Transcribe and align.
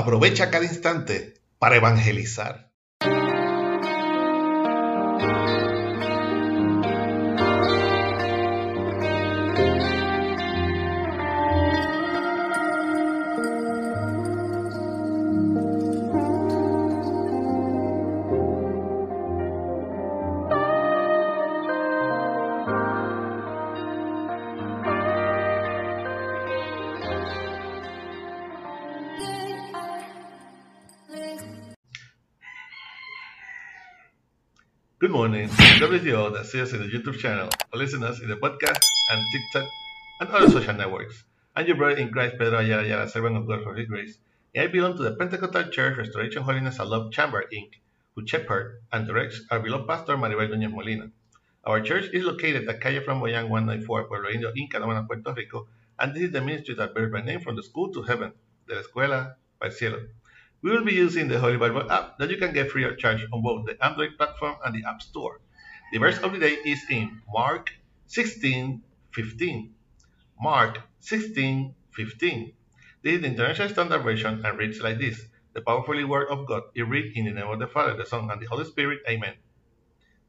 Aprovecha 0.00 0.48
cada 0.52 0.64
instante 0.64 1.34
para 1.58 1.74
evangelizar. 1.74 2.67
Good 35.00 35.12
morning. 35.12 35.48
All 35.48 36.32
that 36.32 36.46
see 36.50 36.60
us 36.60 36.72
in 36.72 36.80
the 36.80 36.88
YouTube 36.88 37.20
channel, 37.20 37.48
or 37.72 37.78
listen 37.78 38.02
us 38.02 38.20
in 38.20 38.28
the 38.28 38.34
podcast 38.34 38.82
and 39.12 39.24
TikTok 39.30 39.70
and 40.18 40.28
other 40.28 40.50
social 40.50 40.74
networks. 40.74 41.22
I'm 41.54 41.68
your 41.68 41.76
brother 41.76 41.98
in 41.98 42.10
Christ, 42.10 42.34
Pedro 42.36 42.58
Ayala 42.58 42.82
Ayala, 42.82 43.08
servant 43.08 43.36
of 43.36 43.46
God 43.46 43.62
for 43.62 43.76
His 43.76 43.86
grace, 43.86 44.18
and 44.56 44.64
I 44.64 44.66
belong 44.66 44.96
to 44.96 45.04
the 45.04 45.14
Pentecostal 45.14 45.70
Church 45.70 45.98
Restoration 45.98 46.42
Holiness 46.42 46.80
and 46.80 46.90
Love 46.90 47.12
Chamber, 47.12 47.44
Inc., 47.54 47.74
who 48.16 48.26
shepherd 48.26 48.80
and 48.90 49.06
directs 49.06 49.40
our 49.52 49.60
beloved 49.60 49.86
pastor 49.86 50.16
Maribel 50.16 50.48
Núñez 50.48 50.72
Molina. 50.72 51.12
Our 51.62 51.80
church 51.80 52.06
is 52.12 52.24
located 52.24 52.68
at 52.68 52.80
Calle 52.80 53.00
Flamboyant 53.00 53.48
194, 53.48 54.08
Pueblo 54.08 54.30
Indio, 54.30 54.50
in 54.56 54.68
Canóvanas, 54.68 55.06
Puerto 55.06 55.32
Rico, 55.32 55.68
and 56.00 56.12
this 56.12 56.24
is 56.24 56.32
the 56.32 56.40
ministry 56.40 56.74
that 56.74 56.92
bears 56.92 57.12
my 57.12 57.22
name 57.22 57.38
from 57.38 57.54
the 57.54 57.62
school 57.62 57.92
to 57.92 58.02
heaven, 58.02 58.32
de 58.66 58.74
la 58.74 58.82
escuela 58.82 59.36
el 59.62 59.70
cielo. 59.70 59.98
We 60.60 60.72
will 60.72 60.84
be 60.84 60.94
using 60.94 61.28
the 61.28 61.38
Holy 61.38 61.56
Bible 61.56 61.90
app 61.90 62.18
that 62.18 62.30
you 62.30 62.36
can 62.36 62.52
get 62.52 62.70
free 62.72 62.82
of 62.82 62.98
charge 62.98 63.24
on 63.32 63.42
both 63.42 63.66
the 63.66 63.78
Android 63.84 64.16
platform 64.16 64.56
and 64.64 64.74
the 64.74 64.82
App 64.88 65.00
Store. 65.00 65.40
The 65.92 65.98
verse 65.98 66.18
of 66.18 66.32
the 66.32 66.38
day 66.40 66.54
is 66.64 66.82
in 66.90 67.22
Mark 67.32 67.70
16:15. 68.08 69.70
Mark 70.40 70.80
16:15. 71.00 72.54
This 73.02 73.14
is 73.14 73.20
the 73.20 73.28
International 73.28 73.68
Standard 73.68 74.02
Version 74.02 74.44
and 74.44 74.58
reads 74.58 74.80
like 74.80 74.98
this: 74.98 75.24
The 75.52 75.60
powerful 75.60 76.04
word 76.08 76.26
of 76.28 76.46
God 76.46 76.64
is 76.74 76.88
read 76.88 77.16
in 77.16 77.26
the 77.26 77.30
name 77.30 77.46
of 77.46 77.60
the 77.60 77.68
Father, 77.68 77.96
the 77.96 78.04
Son, 78.04 78.28
and 78.28 78.42
the 78.42 78.46
Holy 78.46 78.64
Spirit. 78.64 78.98
Amen. 79.08 79.34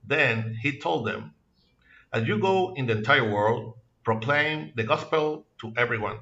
Then 0.05 0.57
he 0.61 0.77
told 0.77 1.07
them, 1.07 1.33
As 2.13 2.27
you 2.27 2.37
go 2.37 2.75
in 2.75 2.85
the 2.85 2.97
entire 2.97 3.27
world, 3.27 3.79
proclaim 4.03 4.73
the 4.75 4.83
gospel 4.83 5.47
to 5.61 5.73
everyone. 5.75 6.19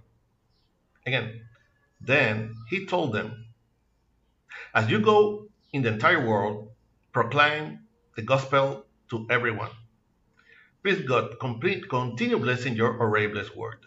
Again, 1.06 1.42
then 2.00 2.56
he 2.70 2.86
told 2.86 3.14
them, 3.14 3.47
as 4.74 4.90
you 4.90 5.00
go 5.00 5.48
in 5.74 5.82
the 5.82 5.94
entire 5.94 6.26
world, 6.26 6.70
proclaim 7.12 7.80
the 8.16 8.22
gospel 8.22 8.86
to 9.10 9.26
everyone. 9.30 9.72
Please 10.84 11.02
God, 11.08 11.40
complete, 11.40 11.90
continue 11.90 12.38
blessing 12.40 12.76
your 12.76 13.00
already 13.00 13.28
blessed 13.28 13.56
word. 13.56 13.80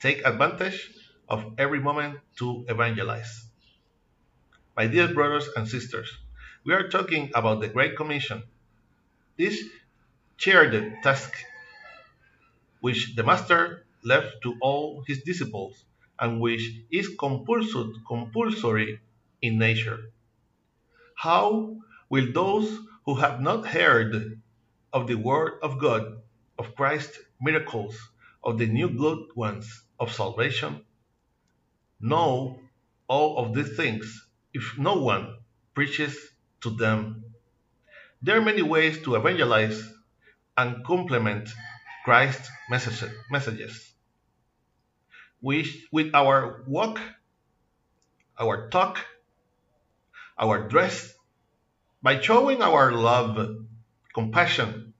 Take 0.00 0.24
advantage 0.24 0.90
of 1.28 1.44
every 1.58 1.80
moment 1.80 2.18
to 2.38 2.64
evangelize. 2.68 3.46
My 4.76 4.86
dear 4.86 5.08
brothers 5.12 5.48
and 5.56 5.68
sisters, 5.68 6.10
we 6.64 6.72
are 6.74 6.88
talking 6.88 7.30
about 7.34 7.60
the 7.60 7.68
Great 7.68 7.96
Commission. 7.96 8.42
This 9.36 9.62
shared 10.36 10.72
task 11.02 11.34
which 12.80 13.14
the 13.14 13.22
Master 13.22 13.84
left 14.02 14.42
to 14.42 14.56
all 14.60 15.04
his 15.06 15.22
disciples 15.22 15.84
and 16.18 16.40
which 16.40 16.62
is 16.90 17.08
compulsory 17.18 19.00
in 19.42 19.58
nature. 19.58 20.12
How 21.16 21.76
will 22.08 22.32
those 22.32 22.78
who 23.04 23.14
have 23.14 23.40
not 23.40 23.66
heard 23.66 24.40
of 24.92 25.06
the 25.06 25.16
Word 25.16 25.60
of 25.62 25.78
God, 25.78 26.22
of 26.58 26.74
Christ's 26.74 27.18
miracles, 27.40 27.96
of 28.42 28.58
the 28.58 28.66
new 28.66 28.90
good 28.90 29.28
ones 29.34 29.84
of 29.98 30.12
salvation, 30.12 30.84
know 32.00 32.58
all 33.08 33.38
of 33.38 33.54
these 33.54 33.76
things 33.76 34.26
if 34.52 34.78
no 34.78 35.02
one 35.02 35.36
preaches 35.74 36.16
to 36.62 36.70
them? 36.70 37.24
There 38.22 38.36
are 38.36 38.44
many 38.44 38.62
ways 38.62 39.00
to 39.02 39.14
evangelize 39.14 39.82
and 40.56 40.84
complement 40.84 41.48
Christ's 42.04 42.50
messages. 42.68 43.92
With 45.40 46.14
our 46.14 46.64
walk, 46.66 47.00
our 48.38 48.68
talk, 48.68 48.98
our 50.40 50.68
dress, 50.68 51.12
by 52.02 52.18
showing 52.18 52.62
our 52.62 52.92
love, 52.92 53.56
compassion, 54.14 54.94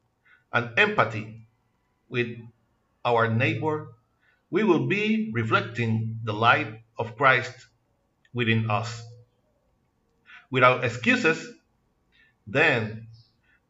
and 0.53 0.79
empathy 0.79 1.47
with 2.11 2.37
our 3.05 3.33
neighbor, 3.33 3.89
we 4.51 4.63
will 4.65 4.87
be 4.87 5.31
reflecting 5.33 6.21
the 6.25 6.35
light 6.35 6.83
of 6.99 7.17
Christ 7.17 7.55
within 8.35 8.71
us. 8.71 9.03
Without 10.51 10.85
excuses, 10.85 11.49
then 12.47 13.07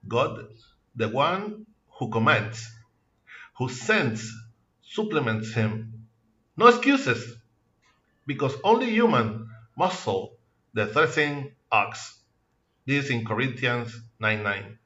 God, 0.09 0.49
the 0.97 1.09
one 1.09 1.67
who 1.99 2.11
commands, 2.11 2.69
who 3.59 3.69
sends, 3.69 4.33
supplements 4.83 5.53
him. 5.53 6.07
No 6.57 6.67
excuses, 6.67 7.37
because 8.27 8.57
only 8.65 8.91
human 8.91 9.49
muscle 9.77 10.33
the 10.73 10.87
threshing 10.87 11.53
ox. 11.71 12.19
This 12.87 13.11
in 13.11 13.25
Corinthians 13.25 13.95
9 14.19 14.43
9. 14.43 14.79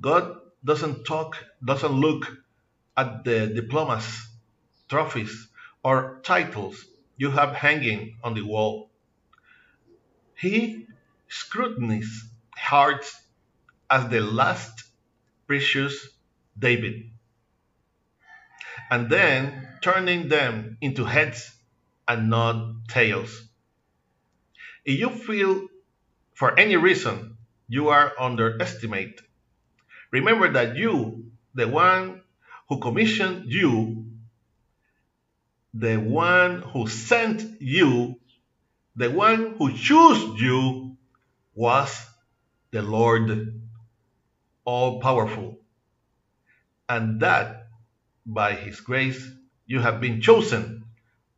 God 0.00 0.36
doesn't 0.64 1.04
talk, 1.04 1.36
doesn't 1.64 1.92
look 1.92 2.26
at 2.96 3.24
the 3.24 3.46
diplomas, 3.46 4.28
trophies, 4.88 5.48
or 5.82 6.20
titles 6.22 6.84
you 7.16 7.30
have 7.30 7.54
hanging 7.54 8.16
on 8.24 8.34
the 8.34 8.42
wall. 8.42 8.90
He 10.34 10.86
scrutinizes 11.28 12.24
hearts 12.56 13.20
as 13.90 14.08
the 14.08 14.20
last 14.20 14.84
precious 15.46 16.08
David, 16.58 17.10
and 18.90 19.10
then 19.10 19.68
turning 19.82 20.28
them 20.28 20.78
into 20.80 21.04
heads 21.04 21.50
and 22.06 22.30
not 22.30 22.86
tails. 22.88 23.49
If 24.90 24.98
you 24.98 25.10
feel 25.10 25.68
for 26.34 26.58
any 26.58 26.74
reason 26.74 27.36
you 27.68 27.90
are 27.90 28.12
underestimated, 28.18 29.20
remember 30.10 30.50
that 30.54 30.74
you, 30.74 31.30
the 31.54 31.68
one 31.68 32.22
who 32.68 32.80
commissioned 32.80 33.44
you, 33.46 34.06
the 35.74 35.96
one 35.96 36.62
who 36.62 36.88
sent 36.88 37.62
you, 37.62 38.18
the 38.96 39.12
one 39.12 39.54
who 39.58 39.72
chose 39.76 40.40
you, 40.40 40.96
was 41.54 42.04
the 42.72 42.82
Lord 42.82 43.62
all 44.64 45.00
powerful. 45.00 45.60
And 46.88 47.20
that 47.20 47.68
by 48.26 48.54
his 48.54 48.80
grace 48.80 49.24
you 49.66 49.78
have 49.78 50.00
been 50.00 50.20
chosen 50.20 50.82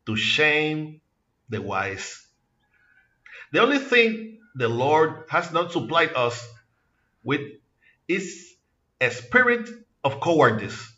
to 0.06 0.16
shame 0.16 1.02
the 1.50 1.60
wise. 1.60 2.26
The 3.52 3.60
only 3.60 3.78
thing 3.78 4.38
the 4.54 4.68
Lord 4.68 5.24
has 5.28 5.52
not 5.52 5.72
supplied 5.72 6.12
us 6.16 6.40
with 7.22 7.42
is 8.08 8.54
a 9.00 9.10
spirit 9.10 9.68
of 10.02 10.20
cowardice. 10.20 10.90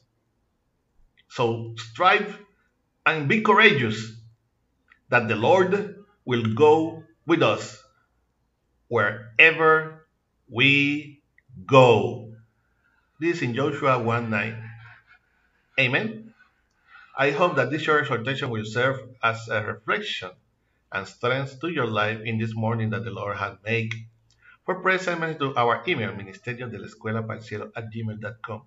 So 1.29 1.75
strive 1.77 2.39
and 3.05 3.29
be 3.29 3.43
courageous 3.43 4.13
that 5.09 5.27
the 5.27 5.35
Lord 5.35 6.05
will 6.25 6.55
go 6.55 7.03
with 7.27 7.43
us 7.43 7.83
wherever 8.87 10.07
we 10.49 11.23
go. 11.67 12.35
This 13.19 13.43
in 13.43 13.55
Joshua 13.55 13.99
1 13.99 14.31
9. 14.31 14.71
Amen. 15.81 16.35
I 17.19 17.31
hope 17.31 17.57
that 17.57 17.71
this 17.71 17.83
short 17.83 18.03
exhortation 18.03 18.51
will 18.51 18.65
serve 18.65 19.01
as 19.23 19.49
a 19.49 19.63
reflection 19.63 20.31
and 20.95 21.07
strength 21.07 21.61
to 21.61 21.69
your 21.69 21.87
life 21.87 22.21
in 22.25 22.39
this 22.39 22.55
morning 22.55 22.91
that 22.91 23.05
the 23.05 23.11
Lord 23.11 23.37
has 23.37 23.57
made. 23.65 23.93
For 24.65 24.81
prayer 24.81 24.99
send 24.99 25.39
to 25.41 25.55
our 25.57 25.83
email, 25.87 26.13
ministerio 26.13 26.71
de 26.71 26.79
la 26.79 26.87
escuela 26.87 27.43
cielo 27.43 27.71
at 27.77 27.91
gmail.com. 27.93 28.63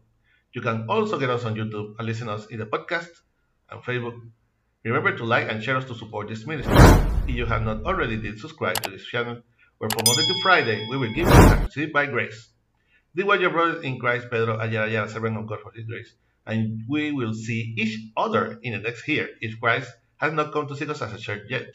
You 0.53 0.61
can 0.61 0.85
also 0.89 1.17
get 1.17 1.29
us 1.29 1.45
on 1.45 1.55
YouTube 1.55 1.95
and 1.97 2.05
listen 2.05 2.29
us 2.29 2.45
in 2.47 2.59
the 2.59 2.65
podcast 2.65 3.09
and 3.71 3.81
Facebook. 3.81 4.19
Remember 4.83 5.17
to 5.17 5.25
like 5.25 5.49
and 5.49 5.63
share 5.63 5.77
us 5.77 5.85
to 5.85 5.95
support 5.95 6.27
this 6.27 6.45
ministry. 6.45 6.75
If 7.27 7.35
you 7.35 7.45
have 7.45 7.63
not 7.63 7.83
already 7.83 8.17
did 8.17 8.39
subscribe 8.39 8.81
to 8.83 8.91
this 8.91 9.05
channel, 9.05 9.41
where 9.77 9.89
from 9.89 10.03
Monday 10.05 10.27
to 10.27 10.41
Friday 10.43 10.87
we 10.89 10.97
will 10.97 11.13
give 11.13 11.27
you 11.27 11.33
and 11.33 11.65
receive 11.65 11.93
by 11.93 12.05
grace. 12.05 12.49
This 13.13 13.25
was 13.25 13.39
your 13.41 13.49
brother 13.49 13.81
in 13.81 13.99
Christ, 13.99 14.27
Pedro 14.29 14.59
Ayala 14.59 14.87
Ayala, 14.87 15.09
servant 15.09 15.37
of 15.37 15.47
God 15.47 15.59
for 15.61 15.71
His 15.71 15.85
grace. 15.85 16.13
And 16.45 16.83
we 16.87 17.11
will 17.11 17.33
see 17.33 17.73
each 17.77 17.99
other 18.15 18.59
in 18.61 18.73
the 18.73 18.79
next 18.79 19.07
year, 19.07 19.29
if 19.41 19.59
Christ 19.59 19.91
has 20.17 20.33
not 20.33 20.53
come 20.53 20.67
to 20.67 20.75
seek 20.75 20.89
us 20.89 21.01
as 21.01 21.13
a 21.13 21.17
church 21.17 21.43
yet. 21.49 21.67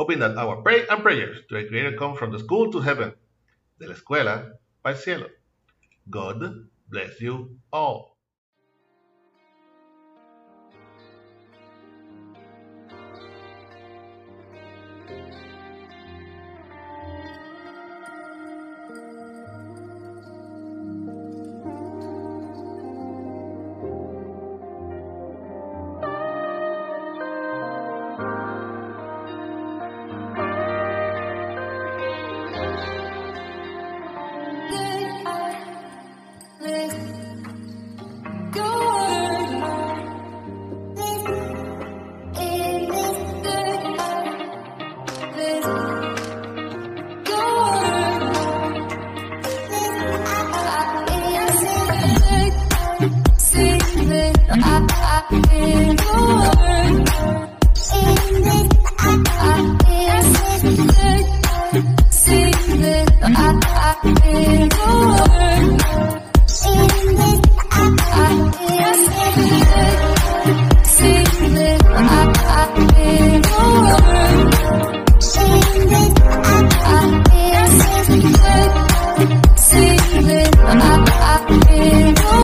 Hoping 0.00 0.20
that 0.20 0.38
our 0.38 0.62
prayer 0.62 0.86
and 0.88 1.02
prayers 1.02 1.42
to 1.50 1.56
the 1.56 1.68
Creator 1.68 1.98
come 1.98 2.16
from 2.16 2.32
the 2.32 2.38
school 2.38 2.72
to 2.72 2.80
heaven, 2.80 3.12
de 3.78 3.86
la 3.86 3.92
escuela 3.92 4.52
al 4.82 4.94
cielo. 4.94 5.28
God 6.08 6.40
bless 6.88 7.20
you 7.20 7.58
all. 7.70 8.16